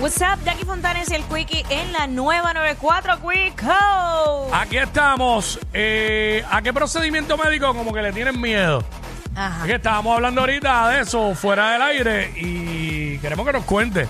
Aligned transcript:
What's 0.00 0.20
up, 0.22 0.38
Jackie 0.46 0.64
Fontanes 0.64 1.10
y 1.10 1.14
el 1.14 1.22
Quickie 1.24 1.62
en 1.68 1.92
la 1.92 2.06
nueva 2.06 2.54
94 2.54 3.18
Quicko. 3.20 4.48
Aquí 4.50 4.78
estamos. 4.78 5.58
Eh, 5.74 6.42
¿A 6.50 6.62
qué 6.62 6.72
procedimiento 6.72 7.36
médico 7.36 7.74
como 7.74 7.92
que 7.92 8.00
le 8.00 8.10
tienen 8.10 8.40
miedo? 8.40 8.82
Ajá. 9.36 9.62
Aquí 9.62 9.72
estábamos 9.72 10.16
hablando 10.16 10.40
ahorita 10.40 10.88
de 10.88 11.02
eso 11.02 11.34
fuera 11.34 11.72
del 11.72 11.82
aire 11.82 12.32
y 12.34 13.18
queremos 13.18 13.44
que 13.44 13.52
nos 13.52 13.64
cuente. 13.64 14.08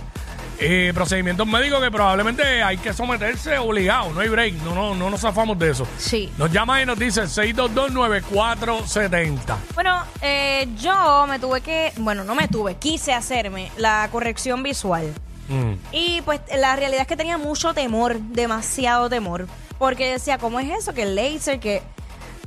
Eh, 0.61 0.93
procedimientos 0.95 1.45
médicos 1.45 1.82
que 1.82 1.91
probablemente 1.91 2.62
hay 2.62 2.77
que 2.77 2.93
someterse 2.93 3.59
obligado, 3.59 4.12
no 4.12 4.20
hay 4.20 4.29
break, 4.29 4.54
no, 4.62 4.72
no, 4.75 4.95
no 4.95 5.11
nos 5.11 5.22
zafamos 5.22 5.59
de 5.59 5.70
eso. 5.70 5.88
Sí. 5.98 6.30
Nos 6.38 6.52
llama 6.52 6.80
y 6.80 6.86
nos 6.86 7.00
dice 7.00 7.22
6229470. 7.22 9.57
Bueno, 9.75 10.04
eh, 10.22 10.68
yo 10.79 11.27
me 11.27 11.41
tuve 11.41 11.62
que, 11.62 11.93
bueno, 11.96 12.22
no 12.22 12.36
me 12.36 12.46
tuve, 12.46 12.77
quise 12.77 13.12
hacerme 13.12 13.72
la 13.77 14.09
corrección 14.12 14.63
visual. 14.63 15.13
Mm. 15.50 15.72
Y 15.93 16.22
pues 16.22 16.40
la 16.57 16.75
realidad 16.77 17.03
es 17.03 17.07
que 17.09 17.17
tenía 17.17 17.36
mucho 17.39 17.75
temor, 17.75 18.18
demasiado 18.21 19.11
temor. 19.11 19.46
Porque 19.79 20.13
decía, 20.13 20.39
¿cómo 20.39 20.61
es 20.61 20.71
eso? 20.71 20.95
Que 20.95 21.03
el 21.03 21.14
laser, 21.17 21.61
que... 21.61 21.82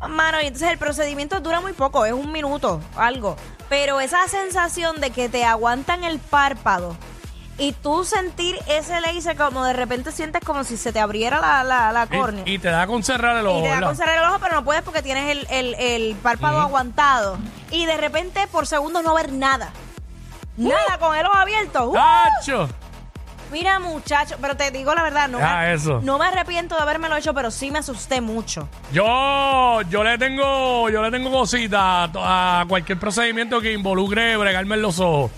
Mano, 0.08 0.42
y 0.42 0.48
entonces 0.48 0.70
el 0.70 0.78
procedimiento 0.78 1.40
dura 1.40 1.62
muy 1.62 1.74
poco, 1.74 2.06
es 2.06 2.12
un 2.14 2.32
minuto, 2.32 2.82
algo. 2.98 3.38
Pero 3.70 4.02
esa 4.02 4.28
sensación 4.28 5.00
de 5.00 5.12
que 5.12 5.30
te 5.30 5.46
aguantan 5.46 6.04
el 6.04 6.20
párpado 6.20 6.96
y 7.58 7.72
tú 7.72 8.04
sentir 8.04 8.60
ese 8.68 9.00
laser 9.00 9.38
como 9.38 9.64
de 9.64 9.72
repente 9.74 10.12
sientes 10.12 10.42
como 10.44 10.64
si 10.66 10.76
se 10.76 10.92
te 10.92 11.00
abriera 11.00 11.40
la, 11.40 11.64
la, 11.64 11.92
la 11.94 12.08
córnea. 12.08 12.44
Y, 12.46 12.56
y 12.56 12.60
te 12.60 12.70
da 12.70 12.86
con 12.86 13.02
cerrar 13.04 13.38
el 13.38 13.48
ojo. 13.48 13.60
Y 13.60 13.62
te 13.62 13.68
da 13.70 13.76
¿verdad? 13.76 13.88
con 13.88 13.96
cerrar 13.96 14.18
el 14.18 14.24
ojo, 14.26 14.40
pero 14.42 14.56
no 14.56 14.64
puedes 14.66 14.82
porque 14.84 15.02
tienes 15.02 15.30
el, 15.30 15.48
el- 15.50 15.76
el 15.76 16.16
párpado 16.16 16.60
aguantado. 16.60 17.38
Y 17.72 17.86
de 17.86 17.96
repente, 17.96 18.46
por 18.48 18.68
segundos, 18.68 19.04
no 19.04 19.14
ver 19.16 19.32
nada. 19.32 19.72
Nada, 20.58 20.98
con 21.00 21.16
el 21.16 21.26
ojo 21.26 21.36
abierto. 21.38 21.90
¡Uh! 21.90 21.94
¡Tacho! 21.94 22.70
Mira, 23.54 23.80
muchacho, 23.80 24.36
pero 24.42 24.58
te 24.58 24.72
digo 24.72 24.94
la 24.96 25.04
verdad, 25.04 25.30
no, 25.30 25.38
Ah, 25.42 25.62
me, 25.62 25.74
eso. 25.76 26.02
no 26.04 26.18
me 26.18 26.26
arrepiento 26.26 26.76
de 26.76 26.82
habérmelo 26.82 27.16
hecho, 27.16 27.34
pero 27.34 27.52
sí 27.52 27.70
me 27.72 27.80
asusté 27.80 28.20
mucho. 28.20 28.68
Yo, 28.92 29.82
yo 29.90 30.04
le 30.04 30.18
tengo, 30.18 30.90
yo 30.90 31.02
le 31.02 31.12
tengo 31.12 31.32
cositas 31.32 31.80
a, 32.16 32.62
a 32.62 32.66
cualquier 32.68 33.00
procedimiento 33.00 33.62
que 33.62 33.72
involucre 33.72 34.36
bregarme 34.38 34.76
en 34.76 34.82
los 34.82 35.00
ojos. 35.00 35.32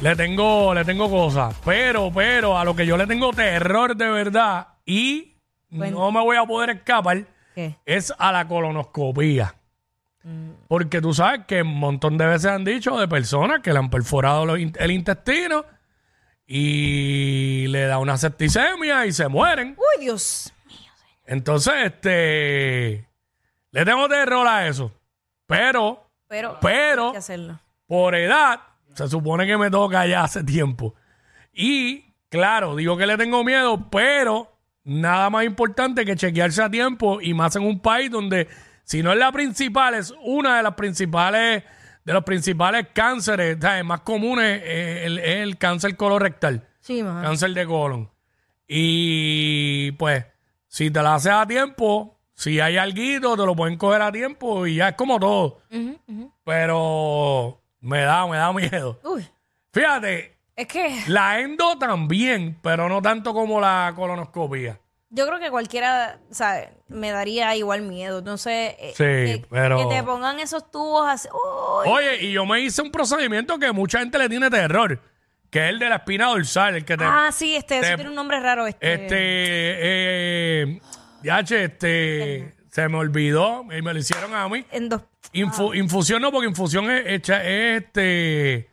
Le 0.00 0.14
tengo, 0.16 0.72
le 0.74 0.84
tengo 0.84 1.10
cosas. 1.10 1.54
Pero, 1.64 2.10
pero, 2.14 2.56
a 2.58 2.64
lo 2.64 2.74
que 2.76 2.86
yo 2.86 2.96
le 2.96 3.06
tengo 3.06 3.32
terror 3.32 3.96
de 3.96 4.08
verdad 4.08 4.68
y 4.86 5.34
Bueno. 5.70 5.98
no 5.98 6.12
me 6.12 6.20
voy 6.20 6.36
a 6.36 6.44
poder 6.44 6.70
escapar 6.70 7.24
¿Qué? 7.54 7.76
es 7.84 8.12
a 8.16 8.30
la 8.32 8.46
colonoscopía. 8.46 9.54
Porque 10.68 11.02
tú 11.02 11.12
sabes 11.12 11.42
que 11.46 11.60
un 11.62 11.78
montón 11.78 12.16
de 12.16 12.26
veces 12.26 12.50
han 12.50 12.64
dicho 12.64 12.98
de 12.98 13.06
personas 13.06 13.60
que 13.60 13.72
le 13.72 13.78
han 13.78 13.90
perforado 13.90 14.46
los 14.46 14.58
in- 14.58 14.72
el 14.78 14.90
intestino 14.90 15.64
y 16.46 17.66
le 17.68 17.86
da 17.86 17.98
una 17.98 18.16
septicemia 18.16 19.06
y 19.06 19.12
se 19.12 19.28
mueren. 19.28 19.76
Uy, 19.78 20.04
Dios. 20.04 20.52
Entonces, 21.26 21.74
este. 21.84 23.08
Le 23.70 23.84
tengo 23.84 24.08
terror 24.08 24.46
a 24.46 24.68
eso. 24.68 24.92
Pero, 25.46 26.08
Pero, 26.28 26.58
pero, 26.60 27.06
hay 27.06 27.12
que 27.12 27.18
hacerlo. 27.18 27.60
por 27.86 28.14
edad, 28.14 28.60
se 28.94 29.08
supone 29.08 29.46
que 29.46 29.56
me 29.58 29.70
toca 29.70 30.06
ya 30.06 30.24
hace 30.24 30.42
tiempo. 30.44 30.94
Y, 31.52 32.04
claro, 32.28 32.76
digo 32.76 32.96
que 32.96 33.06
le 33.06 33.16
tengo 33.16 33.42
miedo, 33.44 33.88
pero 33.90 34.50
nada 34.84 35.28
más 35.30 35.44
importante 35.44 36.04
que 36.04 36.16
chequearse 36.16 36.62
a 36.62 36.70
tiempo 36.70 37.20
y 37.20 37.34
más 37.34 37.56
en 37.56 37.62
un 37.64 37.80
país 37.80 38.10
donde, 38.10 38.48
si 38.84 39.02
no 39.02 39.12
es 39.12 39.18
la 39.18 39.32
principal, 39.32 39.94
es 39.94 40.14
una 40.22 40.56
de 40.58 40.62
las 40.62 40.74
principales, 40.74 41.64
de 42.04 42.12
los 42.12 42.22
principales 42.24 42.88
cánceres, 42.92 43.56
¿sabes? 43.60 43.84
más 43.84 44.00
comunes, 44.00 44.60
eh, 44.64 45.02
el- 45.06 45.18
es 45.18 45.36
el 45.36 45.56
cáncer 45.58 45.96
colorectal 45.96 46.68
Sí, 46.80 47.02
cáncer 47.02 47.52
de 47.54 47.66
colon. 47.66 48.10
Y 48.68 49.92
pues, 49.92 50.24
si 50.66 50.90
te 50.90 51.02
la 51.02 51.14
haces 51.14 51.32
a 51.32 51.46
tiempo, 51.46 52.18
si 52.34 52.60
hay 52.60 52.76
alguito, 52.76 53.36
te 53.36 53.46
lo 53.46 53.54
pueden 53.56 53.76
coger 53.78 54.02
a 54.02 54.12
tiempo 54.12 54.66
y 54.66 54.76
ya 54.76 54.88
es 54.90 54.94
como 54.96 55.18
todo. 55.18 55.60
Ujú, 55.70 55.98
ujú. 56.06 56.32
Pero 56.44 57.60
me 57.80 58.00
da, 58.02 58.26
me 58.26 58.36
da 58.36 58.52
miedo. 58.52 59.00
Uy, 59.04 59.26
Fíjate, 59.72 60.36
es 60.56 60.66
que 60.68 61.02
la 61.08 61.40
endo 61.40 61.78
también, 61.78 62.58
pero 62.62 62.88
no 62.88 63.00
tanto 63.02 63.32
como 63.32 63.60
la 63.60 63.92
colonoscopia. 63.96 64.78
Yo 65.14 65.26
creo 65.26 65.38
que 65.38 65.50
cualquiera, 65.50 66.18
¿sabes? 66.30 66.68
Me 66.88 67.10
daría 67.10 67.54
igual 67.56 67.82
miedo. 67.82 68.18
Entonces, 68.18 68.74
eh, 68.78 68.90
Sí, 68.96 69.40
que, 69.40 69.46
pero- 69.50 69.78
que 69.88 69.94
te 69.96 70.02
pongan 70.02 70.38
esos 70.40 70.70
tubos 70.70 71.06
así. 71.08 71.28
Uy, 71.32 71.88
Oye, 71.90 72.24
y 72.24 72.32
yo 72.32 72.44
me 72.46 72.60
hice 72.60 72.82
un 72.82 72.90
procedimiento 72.90 73.58
que 73.58 73.72
mucha 73.72 74.00
gente 74.00 74.18
le 74.18 74.28
tiene 74.28 74.50
terror, 74.50 75.00
que 75.50 75.64
es 75.64 75.70
el 75.70 75.78
de 75.78 75.88
la 75.88 75.96
espina 75.96 76.26
dorsal, 76.26 76.74
el 76.76 76.84
que 76.84 76.96
te... 76.96 77.04
ah, 77.04 77.30
sí, 77.32 77.54
este, 77.56 77.78
eso 77.78 77.88
te- 77.90 77.94
tiene 77.96 78.10
un 78.10 78.16
nombre 78.16 78.40
raro. 78.40 78.66
Este. 78.66 78.92
Este, 78.94 79.16
eh, 79.18 80.80
ya, 81.22 81.42
che, 81.44 81.64
este, 81.64 82.54
se 82.70 82.88
me 82.88 82.98
olvidó 82.98 83.62
y 83.76 83.82
me 83.82 83.92
lo 83.92 83.98
hicieron 83.98 84.34
a 84.34 84.48
mí. 84.48 84.64
En 84.70 84.88
dos. 84.88 85.02
Infu- 85.32 85.76
Infusión 85.76 86.20
no, 86.22 86.30
porque 86.32 86.48
infusión 86.48 86.90
es, 86.90 87.04
hecha, 87.06 87.42
es 87.44 87.82
este 87.84 88.68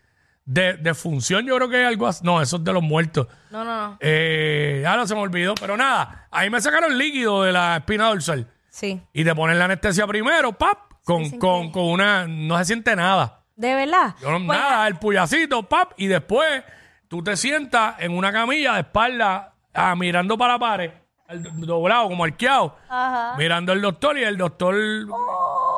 de, 0.46 0.74
de 0.74 0.94
función, 0.94 1.46
yo 1.46 1.56
creo 1.56 1.69
que 1.69 1.81
es 1.81 1.88
algo 1.88 2.07
así. 2.07 2.24
No, 2.25 2.41
eso 2.41 2.57
es 2.57 2.63
de 2.63 2.74
los 2.74 2.81
muertos. 2.84 3.28
No, 3.52 3.63
no, 3.63 3.88
no. 3.90 3.97
Eh, 4.00 4.81
ya 4.84 4.96
no 4.97 5.06
se 5.07 5.16
me 5.16 5.22
olvidó, 5.22 5.53
pero 5.56 5.78
nada, 5.78 6.28
ahí 6.31 6.50
me 6.50 6.59
sacaron 6.62 6.97
líquido 6.97 7.44
de 7.44 7.52
la 7.52 7.78
espina 7.78 8.07
dorsal 8.07 8.47
Sí. 8.69 9.02
y 9.13 9.24
te 9.24 9.35
ponen 9.35 9.59
la 9.59 9.66
anestesia 9.66 10.07
primero, 10.07 10.53
pap, 10.53 10.78
con, 11.03 11.29
con, 11.40 11.72
con 11.72 11.84
una, 11.85 12.28
no 12.28 12.57
se 12.57 12.66
siente 12.66 12.96
nada. 12.96 13.44
¿De 13.56 13.75
verdad? 13.75 14.16
Yo 14.22 14.31
no- 14.31 14.46
Pues, 14.46 14.57
nada, 14.59 14.88
el 14.88 14.96
puyacito, 14.96 15.63
pap, 15.63 15.91
y 15.97 16.07
después 16.07 16.63
tú 17.08 17.22
te 17.23 17.35
sientas 17.38 17.96
en 18.00 18.12
una 18.18 18.31
camilla 18.31 18.73
de 18.73 18.79
espalda 18.81 19.53
ah, 19.73 19.96
mirando 19.96 20.38
para 20.38 20.53
la 20.53 20.59
pared, 20.59 20.91
doblado, 21.58 22.08
como 22.09 22.23
arqueado, 22.23 22.75
Ajá. 22.90 23.35
mirando 23.38 23.72
al 23.72 23.81
doctor 23.81 24.18
y 24.18 24.23
el 24.23 24.38
doctor, 24.38 24.75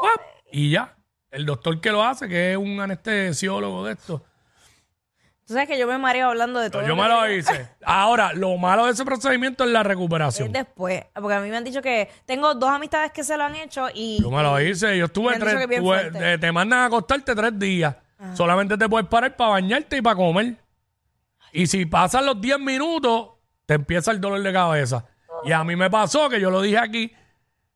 pap, 0.01 0.22
y 0.51 0.72
ya. 0.72 0.95
El 1.31 1.45
doctor 1.47 1.81
que 1.81 1.91
lo 1.91 2.03
hace, 2.03 2.28
que 2.30 2.51
es 2.51 2.57
un 2.57 2.80
anestesiólogo 2.80 3.85
de 3.85 3.94
esto. 3.94 4.24
Tú 5.45 5.53
sabes 5.53 5.67
que 5.67 5.77
yo 5.77 5.87
me 5.87 5.97
mareo 5.97 6.29
hablando 6.29 6.59
de 6.59 6.69
todo. 6.69 6.87
Yo 6.87 6.95
me 6.95 7.07
lo 7.07 7.29
hice. 7.29 7.69
Ahora, 7.85 8.31
lo 8.33 8.55
malo 8.57 8.85
de 8.85 8.91
ese 8.93 9.03
procedimiento 9.03 9.65
es 9.65 9.71
la 9.71 9.83
recuperación. 9.83 10.47
Es 10.47 10.53
después. 10.53 11.03
Porque 11.13 11.33
a 11.35 11.39
mí 11.41 11.49
me 11.49 11.57
han 11.57 11.63
dicho 11.65 11.81
que 11.81 12.09
tengo 12.25 12.53
dos 12.55 12.69
amistades 12.69 13.11
que 13.11 13.23
se 13.25 13.35
lo 13.35 13.43
han 13.43 13.55
hecho 13.55 13.87
y. 13.93 14.21
Yo 14.21 14.31
me 14.31 14.41
lo 14.41 14.59
hice. 14.61 14.97
Yo 14.97 15.05
estuve 15.05 15.37
tres. 15.39 15.55
que 15.55 15.63
es 15.63 15.67
bien 15.69 15.81
tuve- 15.83 15.99
fuerte. 16.11 16.33
eh, 16.33 16.37
te 16.37 16.51
mandan 16.51 16.79
a 16.79 16.85
acostarte 16.85 17.35
tres 17.35 17.59
días. 17.59 17.95
Solamente 18.35 18.77
te 18.77 18.87
puedes 18.87 19.07
parar 19.09 19.35
para 19.35 19.49
bañarte 19.51 19.97
y 19.97 20.01
para 20.01 20.15
comer. 20.15 20.55
Y 21.51 21.67
si 21.67 21.85
pasan 21.85 22.25
los 22.25 22.39
10 22.39 22.57
minutos, 22.57 23.31
te 23.65 23.73
empieza 23.73 24.11
el 24.11 24.21
dolor 24.21 24.41
de 24.41 24.53
cabeza. 24.53 25.03
Y 25.43 25.51
a 25.51 25.61
mí 25.65 25.75
me 25.75 25.89
pasó 25.89 26.29
que 26.29 26.39
yo 26.39 26.49
lo 26.49 26.61
dije 26.61 26.77
aquí. 26.77 27.13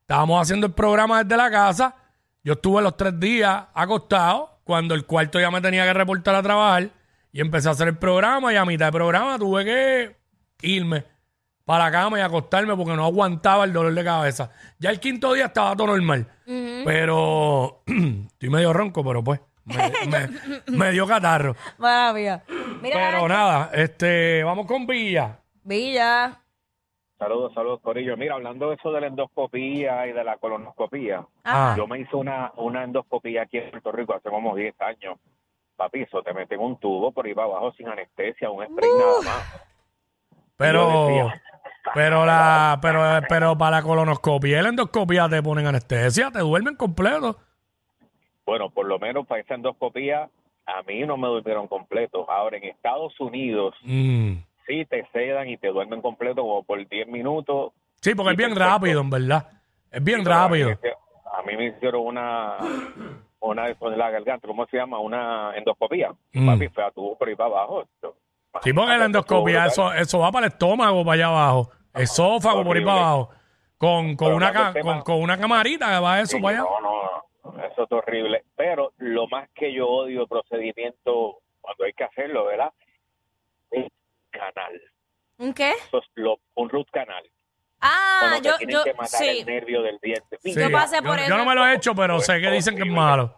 Estábamos 0.00 0.40
haciendo 0.40 0.66
el 0.68 0.72
programa 0.72 1.22
desde 1.22 1.36
la 1.36 1.50
casa. 1.50 1.94
Yo 2.42 2.54
estuve 2.54 2.80
los 2.80 2.96
tres 2.96 3.20
días 3.20 3.64
acostado. 3.74 4.58
Cuando 4.64 4.94
el 4.94 5.04
cuarto 5.04 5.38
ya 5.38 5.50
me 5.50 5.60
tenía 5.60 5.84
que 5.84 5.92
reportar 5.92 6.34
a 6.34 6.42
trabajar. 6.42 6.88
Y 7.32 7.40
empecé 7.40 7.68
a 7.68 7.72
hacer 7.72 7.88
el 7.88 7.98
programa. 7.98 8.52
Y 8.52 8.56
a 8.56 8.64
mitad 8.64 8.86
del 8.86 8.94
programa 8.94 9.38
tuve 9.38 9.64
que 9.64 10.16
irme 10.62 11.04
para 11.64 11.84
la 11.84 11.90
cama 11.90 12.18
y 12.18 12.22
acostarme 12.22 12.74
porque 12.76 12.94
no 12.96 13.04
aguantaba 13.04 13.64
el 13.64 13.72
dolor 13.72 13.92
de 13.94 14.02
cabeza. 14.04 14.50
Ya 14.78 14.90
el 14.90 14.98
quinto 15.00 15.32
día 15.34 15.46
estaba 15.46 15.76
todo 15.76 15.88
normal. 15.88 16.26
Pero 16.84 17.82
estoy 17.86 18.48
medio 18.50 18.72
ronco, 18.72 19.04
pero 19.04 19.22
pues 19.22 19.40
me, 19.64 19.92
me- 20.06 20.28
me 20.78 20.90
dio 20.92 21.06
catarro. 21.06 21.54
Maravilla. 21.76 22.42
Mira, 22.80 22.96
Pero 23.10 23.28
nada, 23.28 23.70
este, 23.74 24.42
vamos 24.42 24.66
con 24.66 24.86
Villa. 24.86 25.38
Villa. 25.64 26.40
Saludos, 27.18 27.52
saludos, 27.52 27.80
Corillo. 27.82 28.16
Mira, 28.16 28.34
hablando 28.36 28.68
de 28.70 28.76
eso 28.76 28.92
de 28.92 29.00
la 29.00 29.08
endoscopía 29.08 30.06
y 30.06 30.12
de 30.12 30.22
la 30.24 30.36
colonoscopía, 30.38 31.26
Ah. 31.44 31.74
yo 31.76 31.86
me 31.88 31.98
hice 32.00 32.14
una, 32.16 32.52
una 32.56 32.84
endoscopía 32.84 33.42
aquí 33.42 33.58
en 33.58 33.70
Puerto 33.72 33.90
Rico 33.92 34.14
hace 34.14 34.30
como 34.30 34.54
10 34.54 34.74
años. 34.80 35.18
Papi, 35.78 36.02
eso 36.02 36.20
te 36.22 36.34
meten 36.34 36.58
un 36.58 36.76
tubo 36.80 37.12
por 37.12 37.24
ahí 37.24 37.32
para 37.34 37.46
abajo 37.46 37.72
sin 37.76 37.86
anestesia, 37.88 38.50
un 38.50 38.64
spray 38.66 38.90
nada 38.98 39.12
más. 39.24 39.62
Pero, 40.56 41.30
pero 41.94 42.26
la, 42.26 42.78
pero, 42.82 43.00
pero 43.28 43.56
para 43.56 43.76
la 43.76 43.82
colonoscopia 43.84 44.58
y 44.58 44.62
la 44.62 44.70
endoscopia 44.70 45.28
te 45.28 45.40
ponen 45.40 45.68
anestesia, 45.68 46.32
te 46.32 46.40
duermen 46.40 46.74
completo. 46.74 47.36
Bueno, 48.44 48.70
por 48.70 48.86
lo 48.86 48.98
menos 48.98 49.24
para 49.24 49.40
esa 49.40 49.54
endoscopía, 49.54 50.28
a 50.66 50.82
mí 50.82 51.06
no 51.06 51.16
me 51.16 51.28
durmieron 51.28 51.68
completo. 51.68 52.28
Ahora, 52.28 52.56
en 52.56 52.64
Estados 52.64 53.18
Unidos, 53.20 53.72
Mm. 53.84 54.32
sí 54.66 54.84
te 54.86 55.06
sedan 55.12 55.48
y 55.48 55.58
te 55.58 55.68
duermen 55.68 56.02
completo 56.02 56.42
como 56.42 56.64
por 56.64 56.84
10 56.88 57.06
minutos. 57.06 57.72
Sí, 58.00 58.16
porque 58.16 58.32
es 58.32 58.36
bien 58.36 58.50
perfecto. 58.50 58.72
rápido, 58.74 59.00
en 59.00 59.10
verdad. 59.10 59.48
Es 59.92 60.02
bien 60.02 60.24
Pero 60.24 60.34
a 60.34 60.48
mí 60.48 60.60
rápido. 60.64 60.78
A 61.38 61.42
mí 61.42 61.56
me 61.56 61.66
hicieron 61.68 62.04
una, 62.04 62.56
una 63.40 63.66
de 63.68 63.96
la 63.96 64.10
garganta, 64.10 64.46
¿cómo 64.46 64.66
se 64.66 64.76
llama? 64.76 64.98
Una 65.00 65.52
endoscopía. 65.56 66.12
Mm. 66.32 66.46
Papi, 66.46 66.68
fue 66.68 66.84
a 66.84 66.90
tu 66.90 67.16
por 67.16 67.28
ahí 67.28 67.34
para 67.34 67.50
abajo. 67.50 67.84
Sí, 68.62 68.72
porque 68.72 68.96
la 68.98 69.04
endoscopia, 69.04 69.66
eso, 69.66 69.92
eso 69.92 70.18
va 70.18 70.32
para 70.32 70.46
el 70.46 70.52
estómago, 70.52 71.04
para 71.04 71.14
allá 71.14 71.26
abajo. 71.26 71.70
Esófago, 71.94 72.64
por 72.64 72.76
ahí 72.76 72.84
para 72.84 72.98
abajo. 73.00 73.30
Con, 73.76 74.16
con, 74.16 74.32
una, 74.34 74.52
ca- 74.52 74.74
con, 74.80 75.00
con 75.02 75.20
una 75.22 75.38
camarita 75.38 75.88
que 75.88 76.00
va 76.00 76.20
eso 76.20 76.36
Sí, 76.36 76.42
para 76.42 76.58
allá. 76.60 76.68
No, 76.68 76.80
no, 76.80 77.52
no, 77.56 77.64
eso 77.64 77.84
es 77.84 77.92
horrible. 77.92 78.44
Pero 78.56 78.92
lo 78.96 79.28
más 79.28 79.48
que 79.54 79.72
yo 79.72 79.86
odio 79.88 80.22
el 80.22 80.28
procedimiento 80.28 81.38
cuando 81.60 81.84
hay 81.84 81.92
que 81.92 82.02
hacerlo, 82.04 82.46
¿verdad? 82.46 82.72
Es 83.70 83.86
canal. 84.30 84.80
¿Un 85.38 85.54
qué? 85.54 85.70
Eso 85.70 85.98
es 85.98 86.04
lo- 86.16 86.40
un 86.56 86.68
root 86.68 86.90
canal. 86.90 87.22
Ah, 87.80 88.38
yo, 88.42 88.52
yo, 88.68 88.82
que 88.84 88.92
matar 88.94 89.08
sí. 89.08 89.28
el 89.40 89.46
nervio 89.46 89.82
del 89.82 89.98
diente. 90.02 90.38
Sí. 90.42 90.54
Yo 90.54 90.70
pasé 90.70 91.00
por 91.02 91.16
yo, 91.16 91.22
eso. 91.22 91.28
yo 91.30 91.36
no 91.36 91.44
me 91.44 91.54
lo 91.54 91.66
he 91.66 91.74
hecho, 91.74 91.94
pero 91.94 92.20
sé 92.20 92.40
que 92.40 92.50
dicen 92.50 92.76
que 92.76 92.82
es 92.82 92.90
malo. 92.90 93.34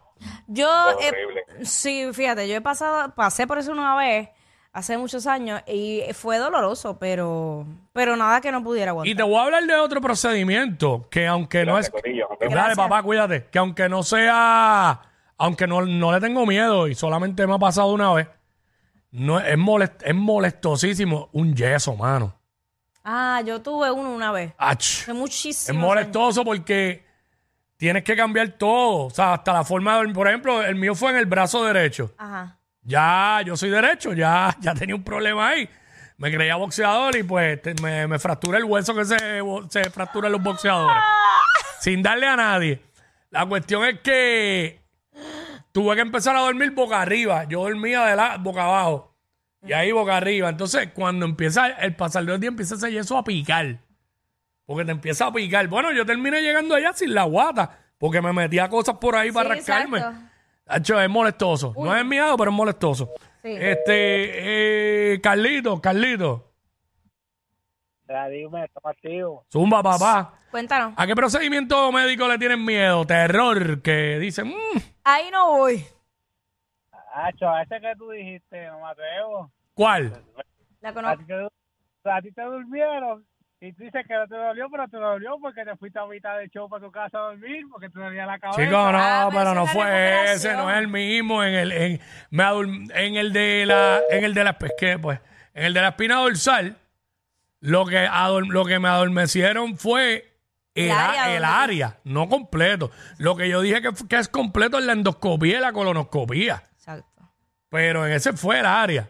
Yo, 0.47 0.67
Es 0.99 1.05
eh, 1.05 1.09
horrible. 1.09 1.43
sí, 1.65 2.09
fíjate, 2.13 2.47
yo 2.47 2.55
he 2.55 2.61
pasado, 2.61 3.13
pasé 3.15 3.47
por 3.47 3.57
eso 3.57 3.71
una 3.71 3.95
vez, 3.95 4.29
hace 4.73 4.97
muchos 4.97 5.27
años, 5.27 5.61
y 5.67 6.01
fue 6.13 6.37
doloroso, 6.37 6.97
pero, 6.99 7.65
pero 7.93 8.15
nada 8.15 8.39
que 8.41 8.51
no 8.51 8.63
pudiera 8.63 8.89
Y 8.89 8.89
aguantar. 8.89 9.15
te 9.15 9.23
voy 9.23 9.35
a 9.37 9.43
hablar 9.43 9.63
de 9.65 9.75
otro 9.75 9.99
procedimiento 10.01 11.07
que 11.09 11.27
aunque 11.27 11.65
no 11.65 11.77
es... 11.77 11.89
Corillo. 11.89 12.27
Dale, 12.39 12.75
papá, 12.75 13.01
cuídate. 13.03 13.47
Que 13.51 13.59
aunque 13.59 13.89
no 13.89 14.03
sea... 14.03 15.01
Aunque 15.37 15.65
no, 15.65 15.81
no 15.81 16.11
le 16.11 16.19
tengo 16.19 16.45
miedo 16.45 16.87
y 16.87 16.93
solamente 16.93 17.47
me 17.47 17.55
ha 17.55 17.59
pasado 17.59 17.87
una 17.87 18.13
vez, 18.13 18.27
no, 19.09 19.39
es, 19.39 19.57
molest, 19.57 20.01
es 20.05 20.13
molestosísimo 20.13 21.29
un 21.31 21.55
yeso, 21.55 21.95
mano. 21.95 22.35
Ah, 23.03 23.41
yo 23.45 23.61
tuve 23.61 23.89
uno 23.91 24.11
una 24.13 24.31
vez, 24.31 24.53
Ach. 24.57 24.77
hace 25.01 25.13
muchísimo. 25.13 25.77
Es 25.79 25.85
molestoso 25.85 26.43
porque 26.45 27.03
tienes 27.77 28.03
que 28.03 28.15
cambiar 28.15 28.49
todo. 28.49 29.05
O 29.05 29.09
sea, 29.09 29.33
hasta 29.33 29.53
la 29.53 29.63
forma 29.63 29.91
de 29.93 29.97
dormir. 29.97 30.15
Por 30.15 30.27
ejemplo, 30.27 30.61
el 30.61 30.75
mío 30.75 30.93
fue 30.95 31.11
en 31.11 31.17
el 31.17 31.25
brazo 31.25 31.63
derecho. 31.65 32.13
Ajá. 32.17 32.57
Ya, 32.83 33.41
yo 33.45 33.55
soy 33.57 33.69
derecho, 33.69 34.13
ya, 34.13 34.55
ya 34.61 34.73
tenía 34.73 34.95
un 34.95 35.03
problema 35.03 35.49
ahí. 35.49 35.67
Me 36.17 36.31
creía 36.31 36.55
boxeador 36.55 37.15
y 37.15 37.23
pues 37.23 37.59
te- 37.61 37.73
me, 37.81 38.05
me 38.07 38.19
fracturé 38.19 38.59
el 38.59 38.65
hueso 38.65 38.93
que 38.93 39.05
se, 39.05 39.17
se 39.69 39.89
fractura 39.89 40.27
en 40.27 40.33
los 40.33 40.43
boxeadores. 40.43 41.01
sin 41.79 42.03
darle 42.03 42.27
a 42.27 42.35
nadie. 42.35 42.79
La 43.31 43.45
cuestión 43.47 43.83
es 43.85 43.99
que 44.01 44.81
tuve 45.71 45.95
que 45.95 46.01
empezar 46.01 46.35
a 46.35 46.41
dormir 46.41 46.71
boca 46.71 47.01
arriba. 47.01 47.45
Yo 47.45 47.61
dormía 47.63 48.05
de 48.05 48.15
la, 48.15 48.37
boca 48.37 48.63
abajo. 48.65 49.10
Y 49.63 49.73
ahí 49.73 49.91
boca 49.91 50.17
arriba. 50.17 50.49
Entonces, 50.49 50.89
cuando 50.93 51.25
empieza 51.25 51.67
el 51.67 51.95
pasar 51.95 52.25
del 52.25 52.39
día, 52.39 52.47
empieza 52.49 52.75
ese 52.75 52.91
yeso 52.91 53.17
a 53.17 53.23
picar. 53.23 53.79
Porque 54.65 54.85
te 54.85 54.91
empieza 54.91 55.27
a 55.27 55.33
picar. 55.33 55.67
Bueno, 55.67 55.91
yo 55.91 56.05
terminé 56.05 56.41
llegando 56.41 56.75
allá 56.75 56.93
sin 56.93 57.13
la 57.13 57.23
guata. 57.23 57.77
Porque 57.97 58.21
me 58.21 58.33
metía 58.33 58.67
cosas 58.69 58.95
por 58.97 59.15
ahí 59.15 59.31
para 59.31 59.49
Sí, 59.49 59.55
rascarme. 59.57 59.97
exacto. 59.99 60.21
Hacho, 60.65 61.01
es 61.01 61.09
molestoso. 61.09 61.73
No 61.77 61.95
es 61.95 62.03
miado, 62.05 62.37
pero 62.37 62.49
es 62.51 62.57
molestoso. 62.57 63.11
Sí. 63.43 63.49
Este, 63.51 65.13
eh, 65.13 65.21
Carlito, 65.21 65.79
Carlito. 65.81 66.47
Dime. 68.29 68.69
Zumba, 69.51 69.81
papá. 69.81 70.33
Cuéntanos. 70.51 70.93
¿A 70.97 71.07
qué 71.07 71.15
procedimiento 71.15 71.91
médico 71.93 72.27
le 72.27 72.37
tienen 72.37 72.63
miedo? 72.65 73.05
Terror, 73.05 73.81
que 73.81 74.19
dicen, 74.19 74.47
"Mm, 74.49 74.77
Ahí 75.05 75.29
no 75.31 75.47
voy. 75.57 75.85
Hacho, 77.13 77.49
a 77.49 77.63
ese 77.63 77.79
que 77.81 77.93
tú 77.97 78.09
dijiste, 78.11 78.67
no 78.67 78.79
me 78.81 78.87
atrevo. 78.89 79.51
¿cuál? 79.73 80.13
La 80.81 80.89
A 80.89 80.93
conozco. 80.93 81.17
ti, 81.19 81.25
te, 81.25 82.09
a 82.09 82.21
ti 82.21 82.31
te 82.31 82.41
durmieron 82.41 83.25
y 83.59 83.73
tú 83.73 83.83
dices 83.83 84.03
que 84.07 84.13
no 84.15 84.27
te 84.27 84.35
dolió, 84.35 84.67
pero 84.71 84.87
te 84.87 84.97
dolió 84.97 85.37
porque 85.39 85.63
te 85.63 85.75
fuiste 85.75 85.99
a 85.99 86.05
mitad 86.07 86.37
del 86.37 86.49
show 86.49 86.67
para 86.69 86.83
tu 86.85 86.91
casa 86.91 87.17
a 87.17 87.21
dormir 87.21 87.65
porque 87.71 87.89
te 87.89 87.99
dolía 87.99 88.25
la 88.25 88.39
cabeza. 88.39 88.61
Chico, 88.63 88.71
no, 88.91 88.97
Ah, 88.97 89.29
pero 89.31 89.53
no 89.53 89.67
fue 89.67 90.33
ese, 90.33 90.53
no 90.55 90.69
es 90.71 90.77
el 90.77 90.87
mismo. 90.87 91.43
En 91.43 91.53
el, 91.53 91.71
en, 91.71 91.99
me 92.31 92.43
adul- 92.43 92.91
en 92.95 93.15
el 93.15 93.31
de 93.33 93.65
la, 93.67 94.01
en 94.09 94.23
el 94.23 94.33
de 94.33 94.43
la, 94.43 94.57
pues, 94.57 94.71
¿qué, 94.77 94.97
pues? 94.97 95.19
En 95.53 95.65
el 95.65 95.73
de 95.73 95.81
la 95.81 95.89
espina 95.89 96.15
dorsal, 96.15 96.77
lo 97.59 97.85
que, 97.85 98.07
ador- 98.07 98.47
lo 98.47 98.65
que 98.65 98.79
me 98.79 98.87
adormecieron 98.87 99.77
fue 99.77 100.33
el, 100.73 100.85
El 100.85 100.91
a- 100.91 101.09
área 101.09 101.25
el 101.35 101.41
donde- 101.43 101.55
área, 101.63 101.97
no 102.05 102.27
completo. 102.29 102.89
Lo 103.19 103.35
que 103.35 103.47
yo 103.49 103.61
dije 103.61 103.81
que, 103.81 103.89
que 104.09 104.15
es 104.17 104.27
completo 104.27 104.79
es 104.79 104.85
la 104.85 104.93
endoscopía 104.93 105.57
y 105.59 105.61
la 105.61 105.71
colonoscopía. 105.73 106.63
Pero 107.71 108.05
en 108.05 108.11
ese 108.11 108.33
fue 108.33 108.59
el 108.59 108.65
área. 108.65 109.09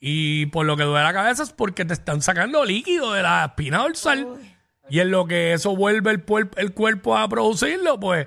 Y 0.00 0.46
por 0.46 0.66
lo 0.66 0.76
que 0.76 0.82
duele 0.82 1.04
la 1.04 1.12
cabeza 1.12 1.44
es 1.44 1.52
porque 1.52 1.84
te 1.84 1.94
están 1.94 2.20
sacando 2.20 2.64
líquido 2.64 3.12
de 3.12 3.22
la 3.22 3.44
espina 3.44 3.78
dorsal. 3.78 4.40
Y 4.90 4.98
en 4.98 5.12
lo 5.12 5.24
que 5.26 5.52
eso 5.52 5.76
vuelve 5.76 6.10
el, 6.10 6.74
cuerpo 6.74 7.16
a 7.16 7.28
producirlo, 7.28 8.00
pues 8.00 8.26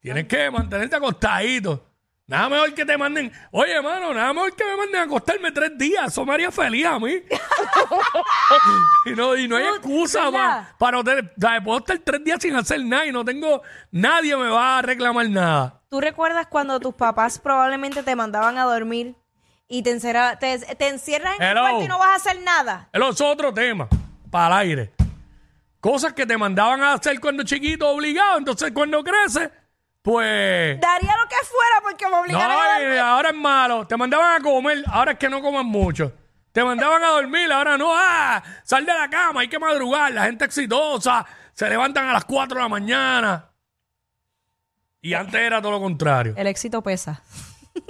tienes 0.00 0.26
que 0.26 0.50
mantenerte 0.50 0.96
acostadito. 0.96 1.86
Nada 2.26 2.48
mejor 2.48 2.74
que 2.74 2.84
te 2.84 2.98
manden. 2.98 3.30
Oye, 3.52 3.80
mano, 3.80 4.12
nada 4.12 4.32
mejor 4.32 4.56
que 4.56 4.64
me 4.64 4.76
manden 4.76 4.96
a 4.96 5.04
acostarme 5.04 5.52
tres 5.52 5.78
días. 5.78 6.08
Eso 6.08 6.26
me 6.26 6.34
haría 6.34 6.50
feliz 6.50 6.86
a 6.86 6.98
mí. 6.98 7.12
y, 9.06 9.10
no, 9.10 9.36
y 9.36 9.46
no 9.46 9.56
hay 9.56 9.66
excusa 9.66 10.28
para 10.76 10.98
o 10.98 11.04
sea, 11.04 11.62
puedo 11.62 11.78
estar 11.78 11.98
tres 12.00 12.24
días 12.24 12.38
sin 12.42 12.56
hacer 12.56 12.84
nada 12.84 13.06
y 13.06 13.12
no 13.12 13.24
tengo. 13.24 13.62
Nadie 13.92 14.36
me 14.36 14.48
va 14.48 14.78
a 14.78 14.82
reclamar 14.82 15.30
nada. 15.30 15.80
¿Tú 15.96 16.00
recuerdas 16.02 16.46
cuando 16.46 16.78
tus 16.78 16.94
papás 16.94 17.38
probablemente 17.38 18.02
te 18.02 18.14
mandaban 18.14 18.58
a 18.58 18.64
dormir 18.64 19.14
y 19.66 19.82
te, 19.82 19.92
encerra- 19.98 20.38
te, 20.38 20.58
te 20.58 20.88
encierras 20.88 21.36
en 21.38 21.42
el 21.42 21.50
Hello. 21.52 21.60
cuarto 21.62 21.82
y 21.84 21.88
no 21.88 21.98
vas 21.98 22.10
a 22.10 22.14
hacer 22.16 22.38
nada? 22.42 22.90
Es 22.92 23.18
otro 23.22 23.54
tema. 23.54 23.88
Para 24.30 24.60
el 24.60 24.68
aire. 24.68 24.92
Cosas 25.80 26.12
que 26.12 26.26
te 26.26 26.36
mandaban 26.36 26.82
a 26.82 26.92
hacer 26.92 27.18
cuando 27.18 27.44
chiquito 27.44 27.88
obligado. 27.88 28.36
Entonces, 28.36 28.72
cuando 28.74 29.02
creces, 29.02 29.48
pues. 30.02 30.78
Daría 30.78 31.16
lo 31.16 31.28
que 31.30 31.36
fuera 31.46 31.76
porque 31.82 32.06
me 32.08 32.16
obligaran 32.16 32.50
a 32.50 32.54
No, 32.54 32.72
dormir. 32.80 32.94
y 32.94 32.98
ahora 32.98 33.28
es 33.30 33.34
malo. 33.36 33.86
Te 33.86 33.96
mandaban 33.96 34.38
a 34.38 34.44
comer, 34.44 34.84
ahora 34.92 35.12
es 35.12 35.18
que 35.18 35.30
no 35.30 35.40
coman 35.40 35.64
mucho. 35.64 36.12
Te 36.52 36.62
mandaban 36.62 37.02
a 37.02 37.08
dormir, 37.08 37.50
ahora 37.50 37.78
no. 37.78 37.88
Ah, 37.90 38.42
sal 38.64 38.84
de 38.84 38.92
la 38.92 39.08
cama, 39.08 39.40
hay 39.40 39.48
que 39.48 39.58
madrugar. 39.58 40.12
La 40.12 40.24
gente 40.24 40.44
exitosa 40.44 41.24
se 41.54 41.70
levantan 41.70 42.06
a 42.06 42.12
las 42.12 42.26
4 42.26 42.54
de 42.54 42.62
la 42.62 42.68
mañana. 42.68 43.48
Y 45.02 45.14
antes 45.14 45.40
era 45.40 45.60
todo 45.62 45.72
lo 45.72 45.80
contrario. 45.80 46.34
El 46.36 46.46
éxito 46.46 46.82
pesa. 46.82 47.22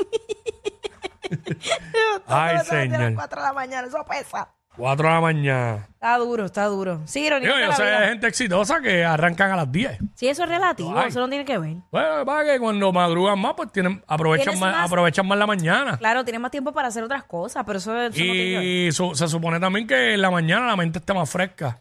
Ay, 2.27 2.59
señor. 2.65 3.15
4 3.15 3.41
de 3.41 3.47
la 3.47 3.53
mañana, 3.53 3.89
eso 3.89 4.05
pesa. 4.09 4.49
4 4.77 5.09
de 5.09 5.15
la 5.15 5.21
mañana. 5.21 5.89
Está 5.95 6.19
duro, 6.19 6.45
está 6.45 6.65
duro. 6.67 7.01
Sí, 7.07 7.25
ironía 7.25 7.55
de 7.55 7.61
yo 7.63 7.69
la 7.69 7.77
sé 7.77 7.83
vida. 7.85 8.01
de 8.01 8.09
gente 8.09 8.27
exitosa 8.27 8.81
que 8.83 9.05
arrancan 9.05 9.51
a 9.51 9.57
las 9.57 9.73
10. 9.73 9.99
Sí, 10.15 10.29
eso 10.29 10.43
es 10.45 10.49
relativo, 10.51 10.97
Ay. 10.99 11.09
eso 11.09 11.21
no 11.21 11.29
tiene 11.31 11.47
que 11.47 11.57
ver. 11.57 11.77
Bueno, 11.91 12.19
lo 12.25 12.45
que 12.45 12.59
cuando 12.61 12.93
madrugan 12.93 13.41
más, 13.41 13.55
pues 13.57 13.73
tienen, 13.73 14.05
aprovechan, 14.07 14.45
Tienes 14.45 14.61
más, 14.61 14.77
más- 14.77 14.87
aprovechan 14.87 15.27
más 15.27 15.39
la 15.39 15.47
mañana. 15.47 15.97
Claro, 15.97 16.25
tienes 16.25 16.41
más 16.43 16.51
tiempo 16.51 16.73
para 16.73 16.89
hacer 16.89 17.03
otras 17.03 17.25
cosas, 17.25 17.65
pero 17.67 17.79
eso, 17.79 17.97
eso 17.99 18.09
no 18.09 18.15
tiene 18.15 18.33
que 18.35 18.59
ver. 18.59 18.63
Y 18.65 18.93
su- 18.93 19.15
se 19.15 19.27
supone 19.29 19.59
también 19.59 19.87
que 19.87 20.13
en 20.15 20.21
la 20.21 20.31
mañana 20.31 20.67
la 20.67 20.77
mente 20.77 20.99
está 20.99 21.15
más 21.15 21.31
fresca. 21.31 21.81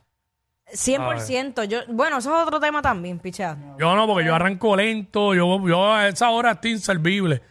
100%. 0.76 1.64
Yo, 1.66 1.80
bueno, 1.90 2.18
eso 2.18 2.36
es 2.36 2.48
otro 2.48 2.60
tema 2.60 2.82
también, 2.82 3.20
pichado. 3.20 3.58
Yo 3.80 3.96
no, 3.96 4.08
porque 4.08 4.26
yo 4.26 4.36
arranco 4.36 4.76
lento. 4.76 5.34
Yo, 5.34 5.68
yo 5.68 5.94
a 5.94 6.08
esa 6.08 6.30
hora 6.30 6.52
estoy 6.52 6.72
inservible. 6.72 7.42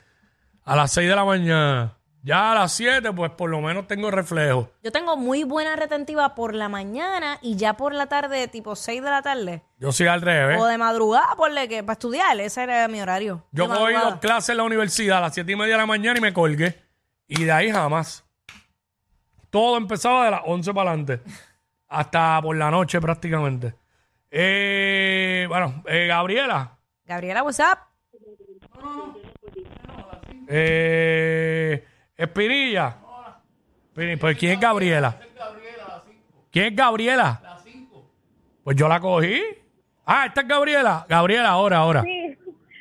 A 0.64 0.76
las 0.76 0.92
6 0.92 1.08
de 1.08 1.16
la 1.16 1.24
mañana. 1.24 1.98
Ya 2.22 2.52
a 2.52 2.54
las 2.54 2.72
7, 2.72 3.12
pues 3.12 3.32
por 3.32 3.50
lo 3.50 3.60
menos 3.60 3.86
tengo 3.86 4.10
reflejo. 4.10 4.70
Yo 4.82 4.90
tengo 4.90 5.14
muy 5.18 5.44
buena 5.44 5.76
retentiva 5.76 6.34
por 6.34 6.54
la 6.54 6.70
mañana 6.70 7.38
y 7.42 7.56
ya 7.56 7.76
por 7.76 7.92
la 7.92 8.06
tarde, 8.06 8.48
tipo 8.48 8.74
6 8.76 9.02
de 9.02 9.10
la 9.10 9.20
tarde. 9.20 9.62
Yo 9.78 9.92
soy 9.92 10.06
al 10.06 10.22
revés. 10.22 10.58
O 10.58 10.64
de 10.64 10.78
madrugada, 10.78 11.34
ponle 11.36 11.68
que 11.68 11.82
para 11.82 11.92
estudiar, 11.92 12.40
ese 12.40 12.62
era 12.62 12.88
mi 12.88 12.98
horario. 12.98 13.44
Yo 13.52 13.68
cogí 13.68 13.92
dos 13.92 14.16
clases 14.20 14.50
en 14.50 14.56
la 14.56 14.62
universidad 14.62 15.18
a 15.18 15.20
las 15.20 15.34
7 15.34 15.52
y 15.52 15.56
media 15.56 15.74
de 15.74 15.80
la 15.80 15.86
mañana 15.86 16.18
y 16.18 16.22
me 16.22 16.32
colgué. 16.32 16.82
Y 17.28 17.44
de 17.44 17.52
ahí 17.52 17.70
jamás. 17.70 18.24
Todo 19.50 19.76
empezaba 19.76 20.24
de 20.24 20.30
las 20.30 20.40
11 20.46 20.72
para 20.72 20.90
adelante. 20.92 21.20
Hasta 21.94 22.40
por 22.42 22.56
la 22.56 22.72
noche 22.72 23.00
prácticamente. 23.00 23.72
Eh, 24.28 25.46
bueno, 25.48 25.84
eh, 25.86 26.08
Gabriela. 26.08 26.76
Gabriela, 27.04 27.44
WhatsApp. 27.44 27.78
Eh, 30.48 31.84
Espinilla. 32.16 32.96
Espinilla, 33.90 34.18
Pues 34.18 34.36
¿quién 34.36 34.52
es 34.52 34.60
Gabriela? 34.60 35.16
¿Quién 36.50 36.64
es 36.66 36.74
Gabriela? 36.76 37.60
Pues 38.64 38.76
yo 38.76 38.88
la 38.88 38.98
cogí. 38.98 39.40
Ah, 40.04 40.26
esta 40.26 40.40
es 40.40 40.48
Gabriela. 40.48 41.06
Gabriela, 41.08 41.50
ahora, 41.50 41.78
ahora. 41.78 42.02
Sí. 42.02 42.36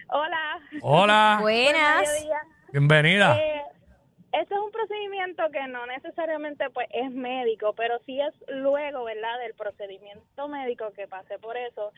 Hola. 0.10 0.60
Hola. 0.82 1.38
Buenas. 1.40 2.10
Bienvenida. 2.72 3.38
Ese 4.34 4.52
es 4.54 4.60
un 4.60 4.72
procedimiento 4.72 5.44
que 5.52 5.68
no 5.68 5.86
necesariamente 5.86 6.68
pues 6.72 6.88
es 6.92 7.12
médico, 7.12 7.74
pero 7.76 8.00
sí 8.06 8.20
es 8.20 8.34
luego, 8.48 9.04
¿verdad? 9.04 9.40
Del 9.40 9.54
procedimiento 9.54 10.48
médico 10.48 10.92
que 10.96 11.08
pasé 11.08 11.38
por 11.38 11.56
eso. 11.56 11.92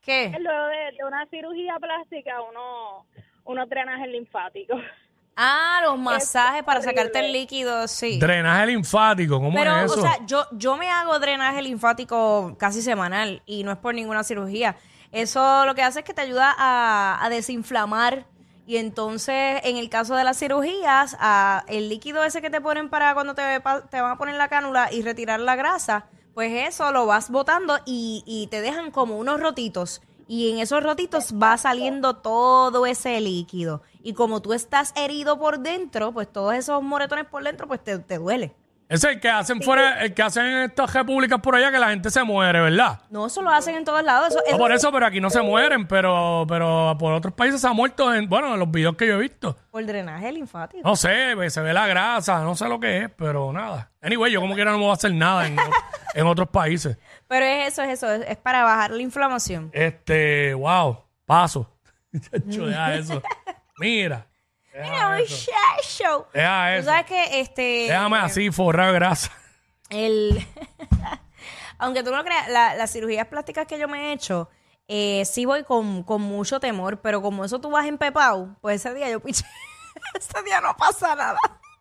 ¿Qué? 0.00 0.34
Luego 0.40 0.66
de, 0.66 0.96
de 0.98 1.04
una 1.06 1.26
cirugía 1.26 1.76
plástica, 1.78 2.42
uno, 2.42 3.06
unos 3.44 3.68
drenajes 3.68 4.08
linfáticos. 4.08 4.80
Ah, 5.36 5.80
los 5.84 5.98
masajes 5.98 6.62
para 6.64 6.82
sacarte 6.82 7.20
el 7.20 7.32
líquido, 7.32 7.86
sí. 7.88 8.18
Drenaje 8.18 8.66
linfático, 8.66 9.36
¿cómo 9.36 9.54
Pero, 9.54 9.76
es 9.76 9.84
eso? 9.84 10.00
o 10.00 10.02
sea, 10.02 10.18
yo, 10.26 10.44
yo 10.52 10.76
me 10.76 10.90
hago 10.90 11.18
drenaje 11.20 11.62
linfático 11.62 12.56
casi 12.58 12.82
semanal 12.82 13.42
y 13.46 13.62
no 13.62 13.72
es 13.72 13.78
por 13.78 13.94
ninguna 13.94 14.24
cirugía. 14.24 14.76
Eso 15.12 15.64
lo 15.66 15.74
que 15.74 15.82
hace 15.82 16.00
es 16.00 16.04
que 16.04 16.14
te 16.14 16.22
ayuda 16.22 16.54
a, 16.58 17.24
a 17.24 17.28
desinflamar 17.30 18.26
y 18.66 18.76
entonces, 18.76 19.60
en 19.64 19.76
el 19.76 19.88
caso 19.90 20.14
de 20.14 20.24
las 20.24 20.38
cirugías, 20.38 21.16
a 21.18 21.64
el 21.66 21.88
líquido 21.88 22.22
ese 22.22 22.40
que 22.40 22.50
te 22.50 22.60
ponen 22.60 22.88
para 22.88 23.12
cuando 23.14 23.34
te, 23.34 23.42
te 23.90 24.00
van 24.00 24.12
a 24.12 24.18
poner 24.18 24.36
la 24.36 24.48
cánula 24.48 24.92
y 24.92 25.02
retirar 25.02 25.40
la 25.40 25.56
grasa, 25.56 26.06
pues 26.34 26.68
eso 26.68 26.92
lo 26.92 27.06
vas 27.06 27.30
botando 27.30 27.78
y, 27.84 28.22
y 28.24 28.46
te 28.46 28.60
dejan 28.60 28.90
como 28.90 29.18
unos 29.18 29.40
rotitos. 29.40 30.00
Y 30.28 30.52
en 30.52 30.60
esos 30.60 30.82
rotitos 30.82 31.34
va 31.34 31.58
saliendo 31.58 32.16
todo 32.16 32.86
ese 32.86 33.20
líquido. 33.20 33.82
Y 34.02 34.14
como 34.14 34.40
tú 34.40 34.52
estás 34.52 34.92
herido 34.96 35.38
por 35.38 35.58
dentro, 35.58 36.12
pues 36.12 36.32
todos 36.32 36.54
esos 36.54 36.82
moretones 36.82 37.26
por 37.26 37.42
dentro, 37.42 37.66
pues 37.66 37.82
te, 37.82 37.98
te 37.98 38.18
duele. 38.18 38.54
Ese 38.88 39.08
es 39.08 39.14
el 39.14 39.20
que 39.20 39.28
hacen 39.30 39.62
fuera, 39.62 40.02
el 40.02 40.12
que 40.12 40.22
hacen 40.22 40.44
en 40.44 40.62
estas 40.70 40.92
repúblicas 40.92 41.40
por 41.40 41.54
allá 41.56 41.70
que 41.72 41.78
la 41.78 41.88
gente 41.88 42.10
se 42.10 42.22
muere, 42.24 42.60
¿verdad? 42.60 43.00
No, 43.08 43.26
eso 43.26 43.40
lo 43.40 43.50
hacen 43.50 43.74
en 43.76 43.84
todos 43.84 44.02
lados. 44.04 44.28
Eso, 44.28 44.38
No 44.40 44.46
eso- 44.48 44.58
por 44.58 44.72
eso, 44.72 44.92
pero 44.92 45.06
aquí 45.06 45.20
no 45.20 45.30
se 45.30 45.40
mueren, 45.40 45.86
pero, 45.88 46.44
pero 46.46 46.94
por 46.98 47.12
otros 47.14 47.32
países 47.32 47.60
se 47.60 47.66
ha 47.68 47.72
muerto 47.72 48.14
en, 48.14 48.28
bueno, 48.28 48.52
en 48.52 48.60
los 48.60 48.70
videos 48.70 48.94
que 48.96 49.06
yo 49.06 49.14
he 49.14 49.18
visto. 49.18 49.56
por 49.70 49.84
drenaje 49.86 50.30
linfático. 50.32 50.86
No 50.86 50.94
sé, 50.96 51.34
se 51.48 51.60
ve 51.62 51.72
la 51.72 51.86
grasa, 51.86 52.42
no 52.42 52.54
sé 52.54 52.68
lo 52.68 52.78
que 52.78 53.04
es, 53.04 53.10
pero 53.16 53.52
nada. 53.52 53.90
Anyway, 54.02 54.30
yo 54.32 54.40
como 54.40 54.54
quiera 54.54 54.70
no 54.72 54.76
me 54.78 54.84
voy 54.84 54.90
a 54.90 54.94
hacer 54.94 55.14
nada 55.14 55.46
en, 55.46 55.56
en 56.14 56.26
otros 56.26 56.48
países. 56.48 56.98
Pero 57.28 57.46
es 57.46 57.72
eso, 57.72 57.82
es 57.82 57.90
eso, 57.90 58.10
es, 58.12 58.28
es 58.28 58.36
para 58.36 58.62
bajar 58.64 58.90
la 58.90 59.00
inflamación. 59.02 59.70
Este, 59.72 60.52
wow, 60.52 60.98
paso. 61.24 61.70
Chacho, 62.30 62.66
deja 62.66 62.94
eso. 62.96 63.22
Mira, 63.78 64.26
Mira, 64.74 65.18
show. 65.82 66.26
deja 66.32 66.72
Tú 66.74 66.78
eso. 66.80 66.88
sabes 66.90 67.06
que 67.06 67.40
este. 67.40 67.62
Déjame 67.88 68.18
así 68.18 68.50
forrar 68.50 68.92
grasa. 68.94 69.30
El. 69.90 70.46
Aunque 71.78 72.02
tú 72.02 72.10
no 72.10 72.18
lo 72.18 72.24
creas, 72.24 72.48
la- 72.48 72.74
las 72.74 72.92
cirugías 72.92 73.26
plásticas 73.26 73.66
que 73.66 73.78
yo 73.78 73.88
me 73.88 74.08
he 74.08 74.12
hecho, 74.12 74.48
eh, 74.88 75.24
sí 75.24 75.44
voy 75.46 75.64
con, 75.64 76.02
con 76.04 76.22
mucho 76.22 76.60
temor, 76.60 77.00
pero 77.00 77.20
como 77.20 77.44
eso 77.44 77.60
tú 77.60 77.70
vas 77.70 77.86
empepado, 77.86 78.56
pues 78.60 78.76
ese 78.84 78.94
día 78.94 79.10
yo 79.10 79.20
piché. 79.20 79.44
ese 80.14 80.42
día 80.44 80.60
no 80.60 80.76
pasa 80.76 81.14
nada. 81.16 81.38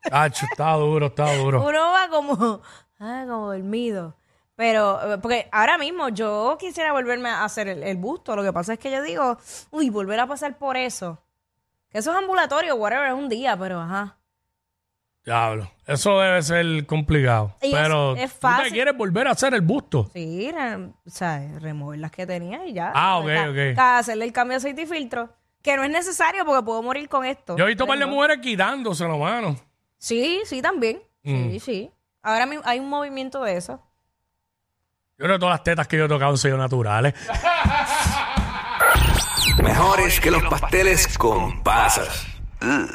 Chacho, 0.09 0.45
está 0.51 0.73
duro, 0.73 1.07
está 1.07 1.35
duro. 1.35 1.61
Uno 1.63 1.91
va 1.91 2.09
como, 2.09 2.61
ah, 2.99 3.23
como 3.27 3.53
dormido. 3.53 4.17
Pero, 4.55 5.13
eh, 5.13 5.17
porque 5.19 5.47
ahora 5.51 5.77
mismo 5.77 6.09
yo 6.09 6.57
quisiera 6.59 6.91
volverme 6.91 7.29
a 7.29 7.43
hacer 7.43 7.67
el, 7.67 7.83
el 7.83 7.97
busto. 7.97 8.35
Lo 8.35 8.43
que 8.43 8.51
pasa 8.53 8.73
es 8.73 8.79
que 8.79 8.91
yo 8.91 9.01
digo, 9.03 9.37
uy, 9.69 9.89
volver 9.89 10.19
a 10.19 10.27
pasar 10.27 10.57
por 10.57 10.77
eso. 10.77 11.23
Que 11.91 11.97
eso 11.99 12.11
es 12.11 12.17
ambulatorio, 12.17 12.75
whatever, 12.75 13.07
es 13.09 13.13
un 13.13 13.27
día, 13.29 13.57
pero 13.57 13.81
ajá. 13.81 14.17
Diablo, 15.23 15.69
eso 15.85 16.19
debe 16.19 16.41
ser 16.41 16.85
complicado. 16.87 17.55
Y 17.61 17.71
pero 17.71 18.15
es 18.15 18.31
tú 18.33 18.39
fácil. 18.39 18.65
te 18.65 18.71
quieres 18.71 18.97
volver 18.97 19.27
a 19.27 19.31
hacer 19.31 19.53
el 19.53 19.61
busto. 19.61 20.09
Sí, 20.13 20.49
re- 20.51 20.75
o 20.77 20.93
sea, 21.05 21.39
remover 21.59 21.99
las 21.99 22.09
que 22.11 22.25
tenía 22.25 22.65
y 22.65 22.73
ya. 22.73 22.91
Ah, 22.95 23.17
ok, 23.19 23.27
Ca- 23.27 23.49
ok. 23.49 23.75
ca- 23.75 23.97
hacerle 23.99 24.25
el 24.25 24.33
cambio 24.33 24.53
de 24.53 24.57
aceite 24.57 24.81
y 24.81 24.85
filtro. 24.87 25.29
Que 25.61 25.77
no 25.77 25.83
es 25.83 25.91
necesario 25.91 26.43
porque 26.43 26.63
puedo 26.63 26.81
morir 26.81 27.07
con 27.07 27.23
esto. 27.23 27.55
Yo 27.55 27.65
he 27.65 27.67
visto 27.67 27.83
un 27.83 27.89
par 27.89 27.99
de 27.99 28.05
Pero- 28.05 28.15
mujeres 28.15 28.39
quitándoselo, 28.39 29.19
mano. 29.19 29.55
Sí, 29.99 30.41
sí, 30.45 30.59
también. 30.59 31.03
Mm. 31.21 31.51
Sí, 31.51 31.59
sí. 31.59 31.91
Ahora 32.23 32.47
mismo 32.47 32.63
hay 32.65 32.79
un 32.79 32.89
movimiento 32.89 33.43
de 33.43 33.57
eso. 33.57 33.73
Yo 35.19 35.25
creo 35.25 35.35
que 35.35 35.39
todas 35.39 35.53
las 35.53 35.63
tetas 35.63 35.87
que 35.87 35.97
yo 35.99 36.05
he 36.05 36.09
tocado 36.09 36.31
han 36.31 36.37
sido 36.39 36.57
naturales. 36.57 37.13
Mejores 39.57 40.19
que 40.19 40.31
los 40.31 40.43
pasteles 40.43 41.17
con 41.17 41.61
pasas. 41.63 42.25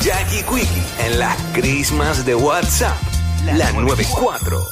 Jackie 0.00 0.42
Quickie 0.42 0.82
en 1.00 1.18
las 1.18 1.36
crismas 1.52 2.24
de 2.24 2.34
WhatsApp. 2.34 2.96
La 3.44 3.72
94. 3.72 4.64